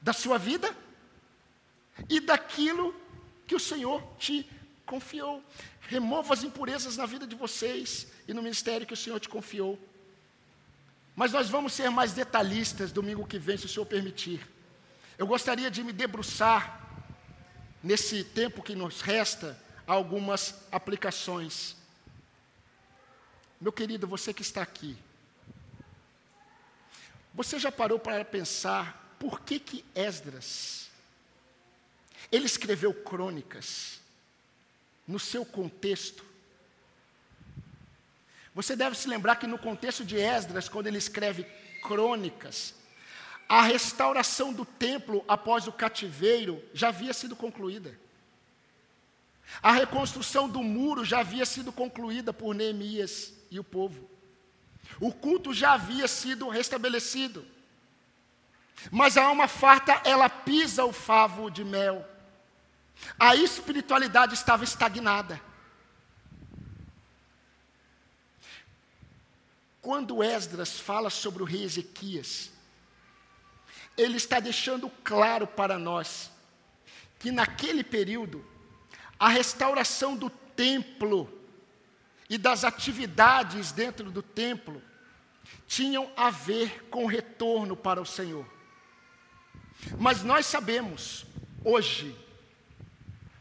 [0.00, 0.74] da sua vida
[2.08, 2.94] e daquilo
[3.46, 4.48] que o Senhor te
[4.84, 5.42] confiou.
[5.80, 9.78] Remova as impurezas na vida de vocês e no ministério que o Senhor te confiou.
[11.16, 14.46] Mas nós vamos ser mais detalhistas domingo que vem, se o Senhor permitir.
[15.16, 16.86] Eu gostaria de me debruçar,
[17.82, 21.76] nesse tempo que nos resta, algumas aplicações.
[23.60, 24.96] Meu querido, você que está aqui,
[27.34, 30.88] você já parou para pensar por que que Esdras
[32.30, 34.00] ele escreveu crônicas
[35.06, 36.24] no seu contexto?
[38.54, 41.44] Você deve se lembrar que no contexto de Esdras, quando ele escreve
[41.82, 42.74] crônicas,
[43.48, 47.98] a restauração do templo após o cativeiro já havia sido concluída.
[49.62, 54.08] A reconstrução do muro já havia sido concluída por Neemias e o povo.
[55.00, 57.44] O culto já havia sido restabelecido.
[58.90, 62.06] Mas a alma farta, ela pisa o favo de mel.
[63.18, 65.40] A espiritualidade estava estagnada.
[69.80, 72.50] Quando Esdras fala sobre o rei Ezequias,
[73.96, 76.30] ele está deixando claro para nós
[77.18, 78.44] que naquele período,
[79.18, 81.32] a restauração do templo
[82.30, 84.82] e das atividades dentro do templo
[85.66, 88.57] tinham a ver com retorno para o Senhor.
[89.98, 91.24] Mas nós sabemos,
[91.64, 92.14] hoje,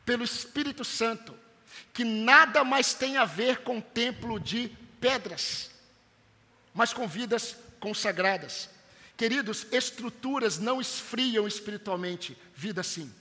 [0.05, 1.35] pelo Espírito Santo,
[1.93, 4.71] que nada mais tem a ver com templo de
[5.01, 5.71] pedras,
[6.73, 8.69] mas com vidas consagradas.
[9.17, 13.11] Queridos, estruturas não esfriam espiritualmente, vida sim.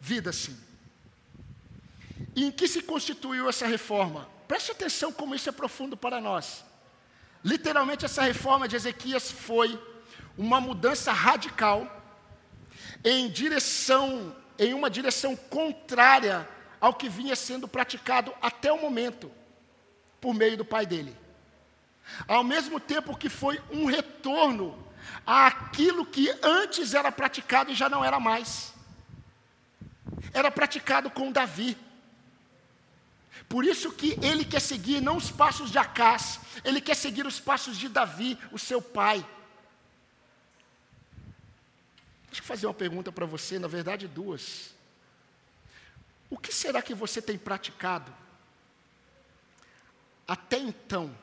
[0.00, 0.56] Vida sim.
[2.36, 4.28] E em que se constituiu essa reforma?
[4.46, 6.64] Preste atenção como isso é profundo para nós.
[7.44, 9.78] Literalmente, essa reforma de Ezequias foi
[10.38, 11.92] uma mudança radical
[13.04, 16.48] em direção, em uma direção contrária
[16.80, 19.30] ao que vinha sendo praticado até o momento,
[20.20, 21.14] por meio do pai dele.
[22.28, 24.78] Ao mesmo tempo que foi um retorno
[25.26, 28.72] àquilo que antes era praticado e já não era mais.
[30.32, 31.76] Era praticado com Davi.
[33.48, 37.40] Por isso que ele quer seguir não os passos de Acás, ele quer seguir os
[37.40, 39.24] passos de Davi, o seu pai.
[42.28, 44.74] Deixa eu fazer uma pergunta para você, na verdade duas.
[46.30, 48.12] O que será que você tem praticado
[50.26, 51.16] até então,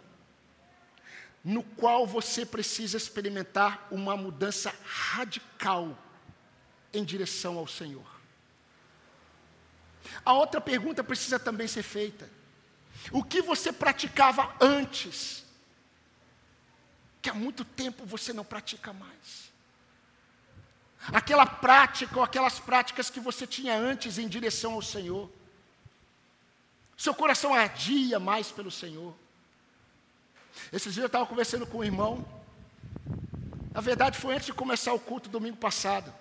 [1.43, 5.95] no qual você precisa experimentar uma mudança radical
[6.91, 8.15] em direção ao Senhor?
[10.23, 12.27] A outra pergunta precisa também ser feita:
[13.11, 15.45] o que você praticava antes,
[17.21, 19.44] que há muito tempo você não pratica mais?
[21.13, 25.29] Aquela prática ou aquelas práticas que você tinha antes em direção ao Senhor.
[26.97, 29.13] Seu coração ardia mais pelo Senhor.
[30.71, 32.25] Esses dias eu estava conversando com um irmão.
[33.73, 36.13] Na verdade, foi antes de começar o culto domingo passado.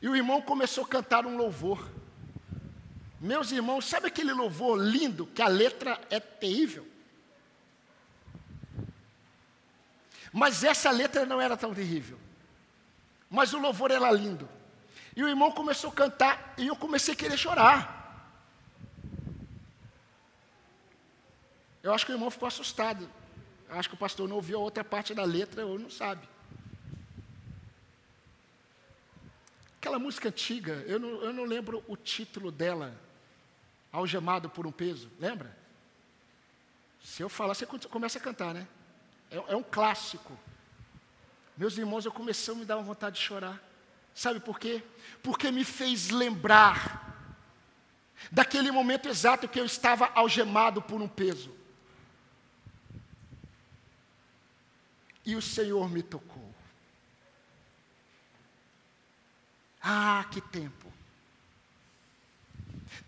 [0.00, 1.86] E o irmão começou a cantar um louvor.
[3.20, 6.86] Meus irmãos, sabe aquele louvor lindo que a letra é terrível?
[10.32, 12.18] Mas essa letra não era tão terrível.
[13.30, 14.48] Mas o louvor era lindo.
[15.14, 17.98] E o irmão começou a cantar e eu comecei a querer chorar.
[21.82, 23.08] Eu acho que o irmão ficou assustado.
[23.68, 26.26] Eu acho que o pastor não ouviu a outra parte da letra ou não sabe.
[29.78, 32.94] Aquela música antiga, eu não, eu não lembro o título dela,
[33.92, 35.56] Algemado por um Peso, lembra?
[37.02, 38.66] Se eu falar, você começa a cantar, né?
[39.30, 40.36] É, é um clássico.
[41.58, 43.60] Meus irmãos, eu comecei a me dar uma vontade de chorar.
[44.14, 44.80] Sabe por quê?
[45.24, 47.04] Porque me fez lembrar
[48.30, 51.52] daquele momento exato que eu estava algemado por um peso.
[55.26, 56.54] E o Senhor me tocou.
[59.82, 60.92] Ah, que tempo.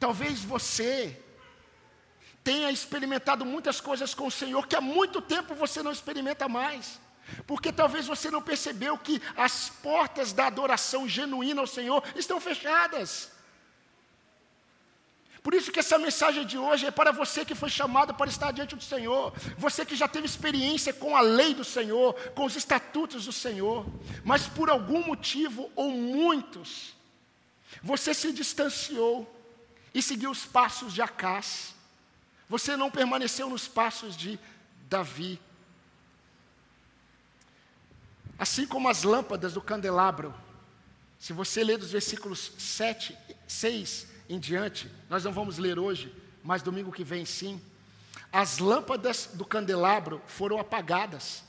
[0.00, 1.22] Talvez você
[2.42, 6.98] tenha experimentado muitas coisas com o Senhor que há muito tempo você não experimenta mais.
[7.46, 13.30] Porque talvez você não percebeu que as portas da adoração genuína ao Senhor estão fechadas.
[15.42, 18.52] Por isso que essa mensagem de hoje é para você que foi chamado para estar
[18.52, 22.56] diante do Senhor, você que já teve experiência com a lei do Senhor, com os
[22.56, 23.86] estatutos do Senhor,
[24.22, 26.94] mas por algum motivo ou muitos,
[27.82, 29.34] você se distanciou
[29.94, 31.74] e seguiu os passos de Acás.
[32.48, 34.38] Você não permaneceu nos passos de
[34.88, 35.40] Davi.
[38.40, 40.34] Assim como as lâmpadas do candelabro,
[41.18, 43.14] se você ler dos versículos 7,
[43.46, 46.10] 6 em diante, nós não vamos ler hoje,
[46.42, 47.60] mas domingo que vem sim.
[48.32, 51.44] As lâmpadas do candelabro foram apagadas.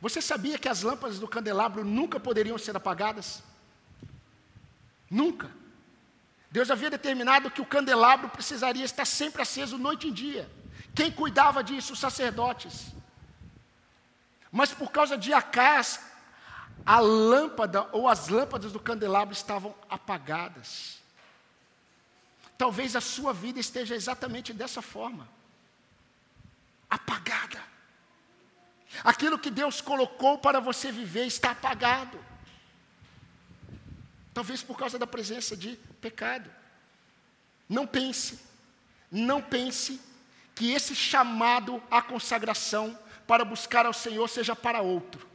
[0.00, 3.44] Você sabia que as lâmpadas do candelabro nunca poderiam ser apagadas?
[5.08, 5.48] Nunca.
[6.50, 10.50] Deus havia determinado que o candelabro precisaria estar sempre aceso noite e dia.
[10.92, 11.92] Quem cuidava disso?
[11.92, 12.96] Os sacerdotes.
[14.56, 16.00] Mas por causa de Acás,
[16.86, 20.98] a lâmpada ou as lâmpadas do candelabro estavam apagadas.
[22.56, 25.28] Talvez a sua vida esteja exatamente dessa forma
[26.88, 27.62] apagada.
[29.04, 32.18] Aquilo que Deus colocou para você viver está apagado.
[34.32, 36.50] Talvez por causa da presença de pecado.
[37.68, 38.40] Não pense,
[39.12, 40.00] não pense
[40.54, 45.26] que esse chamado à consagração para buscar ao Senhor seja para outro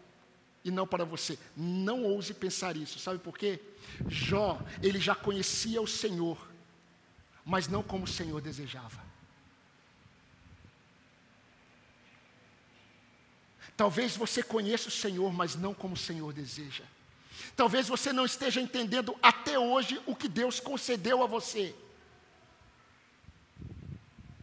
[0.64, 1.38] e não para você.
[1.56, 3.00] Não ouse pensar isso.
[3.00, 3.60] Sabe por quê?
[4.08, 6.38] Jó, ele já conhecia o Senhor,
[7.46, 9.12] mas não como o Senhor desejava.
[13.76, 16.84] Talvez você conheça o Senhor, mas não como o Senhor deseja.
[17.56, 21.76] Talvez você não esteja entendendo até hoje o que Deus concedeu a você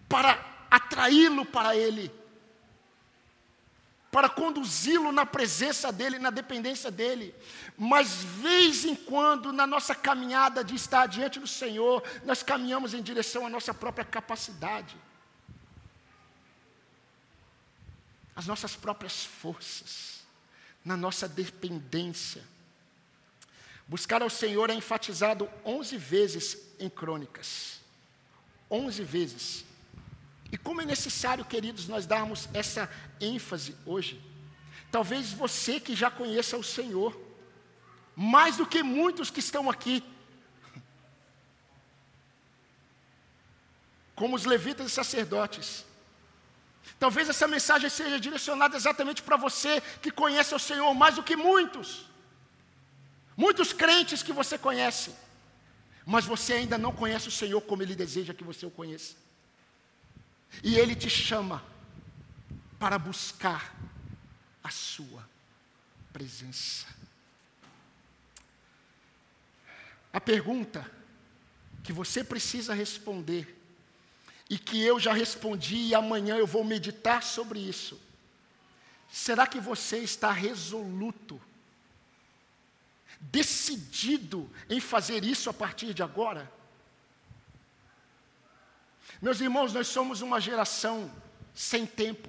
[0.08, 2.10] para atraí-lo para Ele,
[4.18, 7.32] para conduzi-lo na presença dEle, na dependência dEle.
[7.76, 13.00] Mas, vez em quando, na nossa caminhada de estar diante do Senhor, nós caminhamos em
[13.00, 14.96] direção à nossa própria capacidade,
[18.34, 20.24] às nossas próprias forças,
[20.84, 22.42] na nossa dependência.
[23.86, 27.78] Buscar ao Senhor é enfatizado onze vezes em crônicas.
[28.68, 29.64] Onze vezes.
[30.50, 32.90] E como é necessário, queridos, nós darmos essa
[33.20, 34.22] ênfase hoje.
[34.90, 37.18] Talvez você que já conheça o Senhor,
[38.16, 40.02] mais do que muitos que estão aqui,
[44.14, 45.84] como os levitas e sacerdotes.
[46.98, 51.36] Talvez essa mensagem seja direcionada exatamente para você que conhece o Senhor mais do que
[51.36, 52.06] muitos.
[53.36, 55.14] Muitos crentes que você conhece,
[56.04, 59.14] mas você ainda não conhece o Senhor como Ele deseja que você o conheça.
[60.62, 61.64] E Ele te chama
[62.78, 63.74] para buscar
[64.62, 65.28] a Sua
[66.12, 66.86] presença.
[70.12, 70.90] A pergunta
[71.84, 73.56] que você precisa responder,
[74.50, 78.00] e que eu já respondi, e amanhã eu vou meditar sobre isso.
[79.10, 81.40] Será que você está resoluto,
[83.20, 86.50] decidido em fazer isso a partir de agora?
[89.20, 91.10] Meus irmãos, nós somos uma geração
[91.54, 92.28] sem tempo.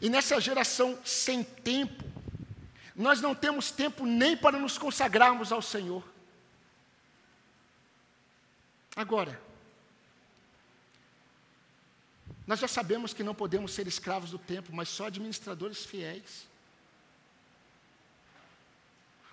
[0.00, 2.04] E nessa geração sem tempo,
[2.94, 6.04] nós não temos tempo nem para nos consagrarmos ao Senhor.
[8.96, 9.40] Agora,
[12.46, 16.46] nós já sabemos que não podemos ser escravos do tempo, mas só administradores fiéis.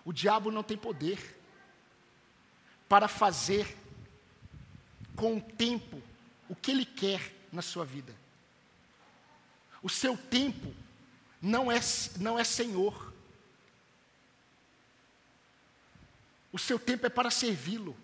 [0.06, 1.43] O diabo não tem poder
[2.88, 3.78] para fazer
[5.16, 6.02] com o tempo
[6.50, 8.14] o que ele quer na sua vida.
[9.82, 10.74] O seu tempo
[11.42, 11.80] não é,
[12.18, 13.14] não é senhor.
[16.52, 17.98] O seu tempo é para servi-lo.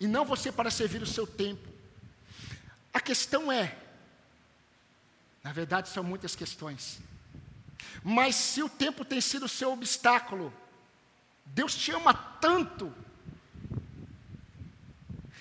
[0.00, 1.68] E não você para servir o seu tempo.
[2.92, 3.76] A questão é,
[5.42, 6.98] na verdade são muitas questões.
[8.02, 10.52] Mas se o tempo tem sido o seu obstáculo,
[11.44, 12.94] Deus te ama tanto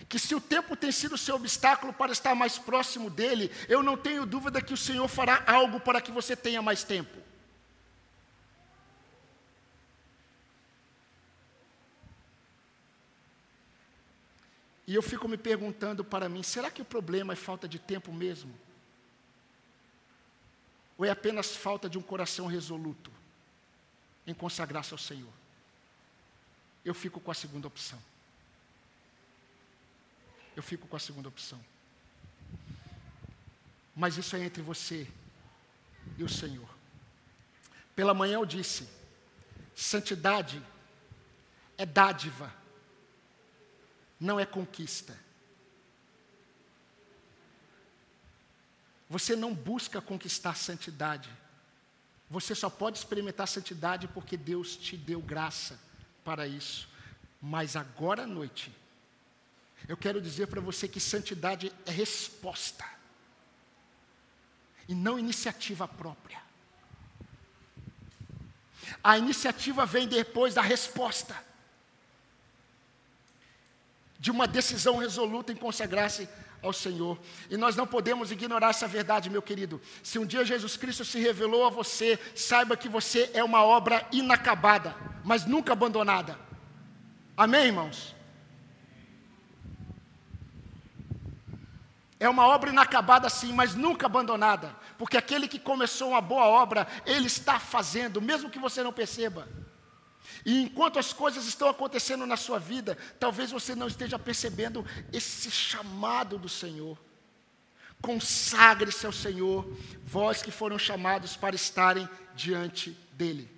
[0.09, 3.97] que se o tempo tem sido seu obstáculo para estar mais próximo dele, eu não
[3.97, 7.17] tenho dúvida que o Senhor fará algo para que você tenha mais tempo.
[14.85, 18.13] E eu fico me perguntando para mim: será que o problema é falta de tempo
[18.13, 18.53] mesmo?
[20.97, 23.11] Ou é apenas falta de um coração resoluto
[24.25, 25.33] em consagrar-se ao Senhor?
[26.85, 27.99] Eu fico com a segunda opção
[30.57, 31.63] eu fico com a segunda opção.
[33.95, 35.07] Mas isso é entre você
[36.17, 36.67] e o Senhor.
[37.95, 38.89] Pela manhã eu disse:
[39.75, 40.61] santidade
[41.77, 42.51] é dádiva,
[44.19, 45.15] não é conquista.
[49.07, 51.29] Você não busca conquistar santidade.
[52.31, 55.79] Você só pode experimentar santidade porque Deus te deu graça
[56.25, 56.89] para isso.
[57.39, 58.71] Mas agora à noite,
[59.87, 62.85] eu quero dizer para você que santidade é resposta
[64.87, 66.41] e não iniciativa própria.
[69.03, 71.35] A iniciativa vem depois da resposta,
[74.19, 76.27] de uma decisão resoluta em consagrar-se
[76.61, 77.19] ao Senhor.
[77.49, 79.81] E nós não podemos ignorar essa verdade, meu querido.
[80.01, 84.07] Se um dia Jesus Cristo se revelou a você, saiba que você é uma obra
[84.11, 86.39] inacabada, mas nunca abandonada.
[87.35, 88.16] Amém, irmãos?
[92.19, 96.87] É uma obra inacabada sim, mas nunca abandonada, porque aquele que começou uma boa obra,
[97.05, 99.47] ele está fazendo, mesmo que você não perceba.
[100.43, 105.51] E enquanto as coisas estão acontecendo na sua vida, talvez você não esteja percebendo esse
[105.51, 106.97] chamado do Senhor.
[108.01, 109.67] Consagre-se ao Senhor,
[110.03, 113.49] vós que foram chamados para estarem diante dEle.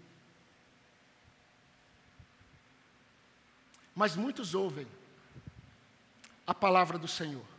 [3.95, 4.87] Mas muitos ouvem
[6.45, 7.58] a palavra do Senhor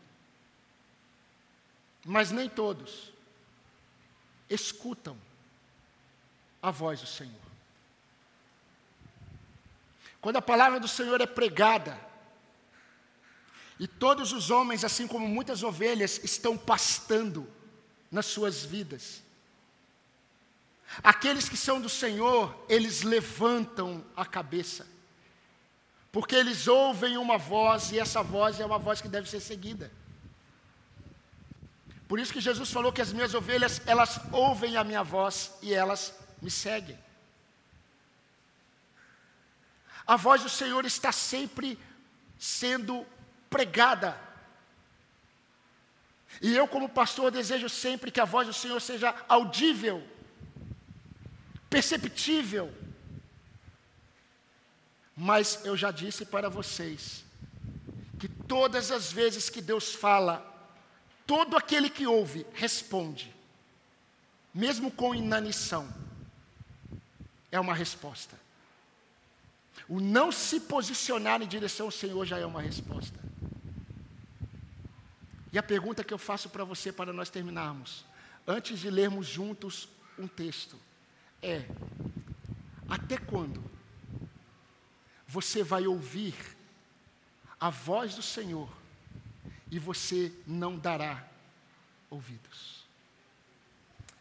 [2.05, 3.11] mas nem todos
[4.51, 5.17] escutam
[6.61, 7.51] a voz do Senhor.
[10.21, 11.99] Quando a palavra do Senhor é pregada,
[13.79, 17.49] e todos os homens, assim como muitas ovelhas, estão pastando
[18.11, 19.23] nas suas vidas.
[21.03, 24.87] Aqueles que são do Senhor, eles levantam a cabeça,
[26.13, 29.91] porque eles ouvem uma voz e essa voz é uma voz que deve ser seguida.
[32.11, 35.73] Por isso que Jesus falou que as minhas ovelhas, elas ouvem a minha voz e
[35.73, 36.99] elas me seguem.
[40.05, 41.79] A voz do Senhor está sempre
[42.37, 43.07] sendo
[43.49, 44.21] pregada.
[46.43, 50.05] E eu, como pastor, desejo sempre que a voz do Senhor seja audível,
[51.69, 52.75] perceptível.
[55.17, 57.25] Mas eu já disse para vocês
[58.19, 60.50] que todas as vezes que Deus fala,
[61.31, 63.33] todo aquele que ouve responde,
[64.53, 65.89] mesmo com inanição,
[67.53, 68.37] é uma resposta.
[69.89, 73.17] O não se posicionar em direção ao Senhor já é uma resposta.
[75.53, 78.05] E a pergunta que eu faço para você, para nós terminarmos,
[78.45, 80.77] antes de lermos juntos um texto,
[81.41, 81.65] é:
[82.89, 83.63] até quando
[85.29, 86.35] você vai ouvir
[87.61, 88.69] a voz do Senhor
[89.71, 91.27] e você não dará
[92.11, 92.85] ouvidos.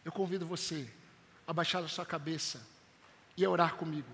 [0.04, 0.88] Eu convido você
[1.46, 2.64] a baixar a sua cabeça
[3.36, 4.08] e a orar comigo.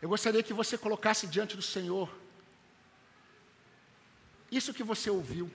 [0.00, 2.25] Eu gostaria que você colocasse diante do Senhor
[4.66, 5.48] isso que você ouviu.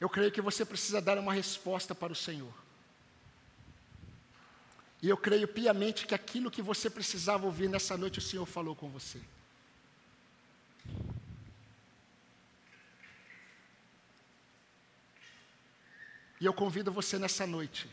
[0.00, 2.52] Eu creio que você precisa dar uma resposta para o Senhor.
[5.02, 8.74] E eu creio piamente que aquilo que você precisava ouvir nessa noite, o Senhor falou
[8.74, 9.20] com você.
[16.40, 17.88] E eu convido você nessa noite,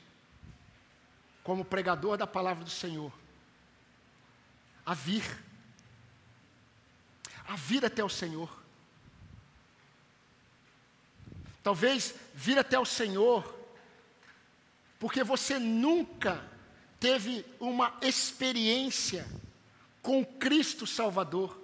[1.44, 3.12] como pregador da palavra do Senhor,
[4.86, 5.24] a vir,
[7.48, 8.64] a vir até o Senhor.
[11.64, 13.58] Talvez vir até o Senhor,
[15.00, 16.44] porque você nunca
[17.00, 19.26] teve uma experiência
[20.02, 21.58] com Cristo Salvador.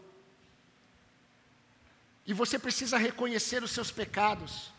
[2.25, 4.71] E você precisa reconhecer os seus pecados.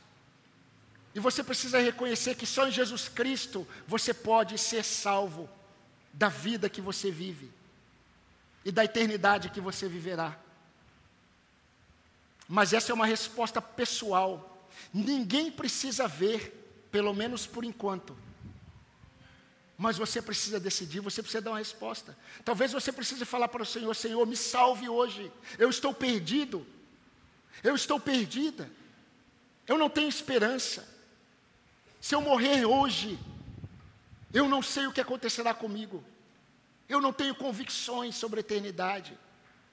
[1.15, 5.51] E você precisa reconhecer que só em Jesus Cristo você pode ser salvo
[6.13, 7.60] da vida que você vive
[8.65, 10.39] e da eternidade que você viverá.
[12.49, 14.69] Mas essa é uma resposta pessoal.
[14.93, 18.17] Ninguém precisa ver, pelo menos por enquanto.
[19.79, 22.17] Mas você precisa decidir, você precisa dar uma resposta.
[22.45, 25.33] Talvez você precise falar para o Senhor: Senhor, me salve hoje.
[25.59, 26.67] Eu estou perdido.
[27.63, 28.71] Eu estou perdida.
[29.67, 30.87] Eu não tenho esperança.
[32.01, 33.19] Se eu morrer hoje,
[34.35, 36.05] eu não sei o que acontecerá comigo.
[36.91, 39.17] Eu não tenho convicções sobre a eternidade.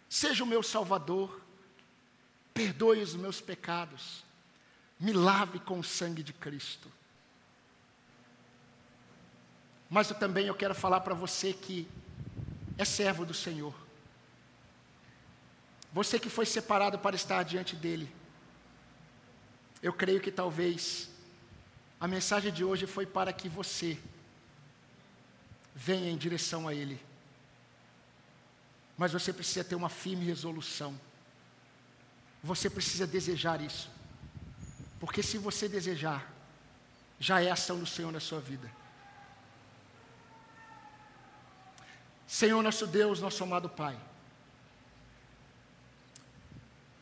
[0.08, 1.42] Seja o meu Salvador.
[2.54, 4.26] Perdoe os meus pecados
[5.00, 6.92] me lave com o sangue de Cristo.
[9.90, 11.88] Mas eu também eu quero falar para você que
[12.78, 13.74] é servo do Senhor.
[15.94, 18.12] Você que foi separado para estar diante dele.
[19.82, 21.10] Eu creio que talvez
[22.00, 23.98] a mensagem de hoje foi para que você
[25.74, 27.00] venha em direção a ele.
[28.98, 31.00] Mas você precisa ter uma firme resolução.
[32.44, 33.90] Você precisa desejar isso.
[35.00, 36.34] Porque se você desejar,
[37.20, 38.72] já é ação do Senhor na sua vida.
[42.26, 43.98] Senhor nosso Deus, nosso amado Pai.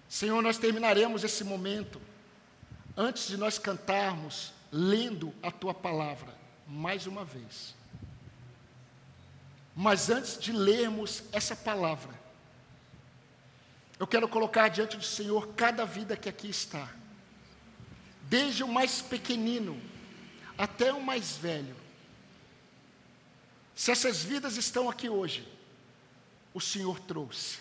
[0.07, 2.01] Senhor, nós terminaremos esse momento
[2.95, 6.33] antes de nós cantarmos, lendo a tua palavra
[6.67, 7.75] mais uma vez.
[9.75, 12.13] Mas antes de lermos essa palavra,
[13.99, 16.89] eu quero colocar diante do Senhor cada vida que aqui está
[18.23, 19.79] desde o mais pequenino
[20.57, 21.75] até o mais velho.
[23.75, 25.47] Se essas vidas estão aqui hoje,
[26.53, 27.59] o Senhor trouxe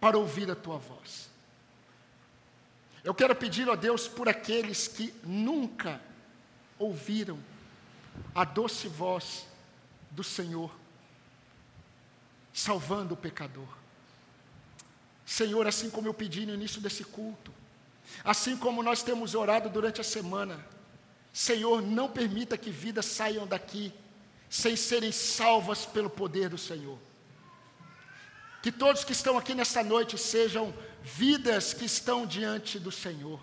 [0.00, 1.30] para ouvir a tua voz.
[3.04, 6.00] Eu quero pedir a Deus por aqueles que nunca
[6.76, 7.38] ouviram
[8.34, 9.46] a doce voz
[10.10, 10.74] do Senhor,
[12.56, 13.68] salvando o pecador.
[15.24, 17.52] Senhor, assim como eu pedi no início desse culto,
[18.24, 20.64] Assim como nós temos orado durante a semana,
[21.32, 23.92] Senhor, não permita que vidas saiam daqui
[24.48, 26.98] sem serem salvas pelo poder do Senhor.
[28.62, 33.40] Que todos que estão aqui nesta noite sejam vidas que estão diante do Senhor.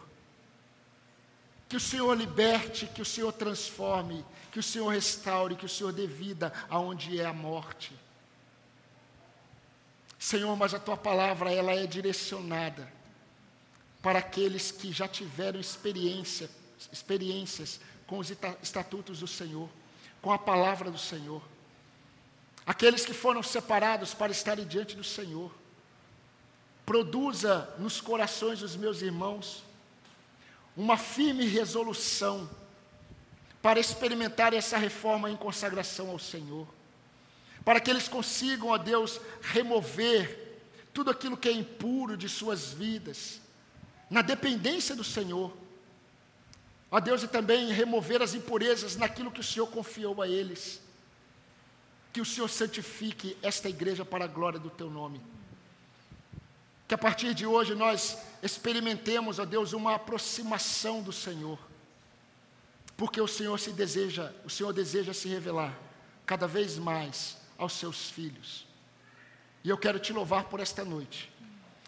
[1.69, 5.91] Que o Senhor liberte, que o Senhor transforme, que o Senhor restaure, que o Senhor
[5.93, 7.93] dê vida aonde é a morte.
[10.23, 12.89] Senhor, mas a tua palavra ela é direcionada
[14.01, 16.49] para aqueles que já tiveram experiência,
[16.93, 19.69] experiências com os estatutos do Senhor,
[20.21, 21.41] com a palavra do Senhor.
[22.65, 25.53] Aqueles que foram separados para estarem diante do Senhor.
[26.85, 29.61] Produza nos corações dos meus irmãos
[30.77, 32.49] uma firme resolução
[33.61, 36.65] para experimentar essa reforma em consagração ao Senhor.
[37.63, 40.61] Para que eles consigam, ó Deus, remover
[40.93, 43.41] tudo aquilo que é impuro de suas vidas,
[44.09, 45.51] na dependência do Senhor.
[46.91, 50.79] Ó Deus, e também remover as impurezas naquilo que o Senhor confiou a eles.
[52.11, 55.19] Que o Senhor santifique esta igreja para a glória do teu nome.
[56.87, 61.57] Que a partir de hoje nós experimentemos, ó Deus, uma aproximação do Senhor.
[62.95, 65.75] Porque o Senhor se deseja, o Senhor deseja se revelar
[66.27, 68.65] cada vez mais aos seus filhos.
[69.63, 71.31] E eu quero te louvar por esta noite.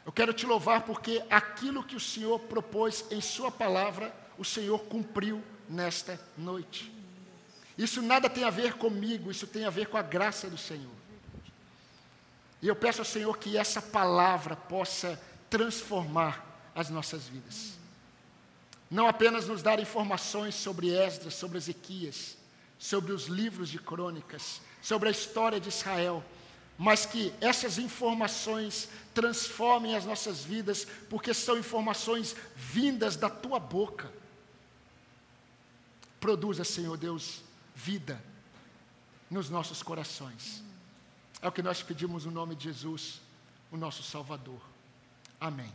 [0.06, 4.80] Eu quero te louvar porque aquilo que o Senhor propôs em Sua palavra, o Senhor
[4.86, 6.94] cumpriu nesta noite.
[7.78, 10.94] Isso nada tem a ver comigo, isso tem a ver com a graça do Senhor.
[12.62, 16.44] E eu peço ao Senhor que essa palavra possa transformar
[16.74, 17.74] as nossas vidas.
[18.90, 22.38] Não apenas nos dar informações sobre Esdras, sobre Ezequias,
[22.78, 26.24] sobre os livros de crônicas, sobre a história de Israel,
[26.78, 34.14] mas que essas informações transformem as nossas vidas, porque são informações vindas da tua boca.
[36.20, 37.42] Produza, Senhor Deus,
[37.74, 38.24] vida
[39.28, 40.62] nos nossos corações.
[41.42, 43.20] É o que nós pedimos no nome de Jesus,
[43.72, 44.62] o nosso Salvador.
[45.42, 45.74] Amém.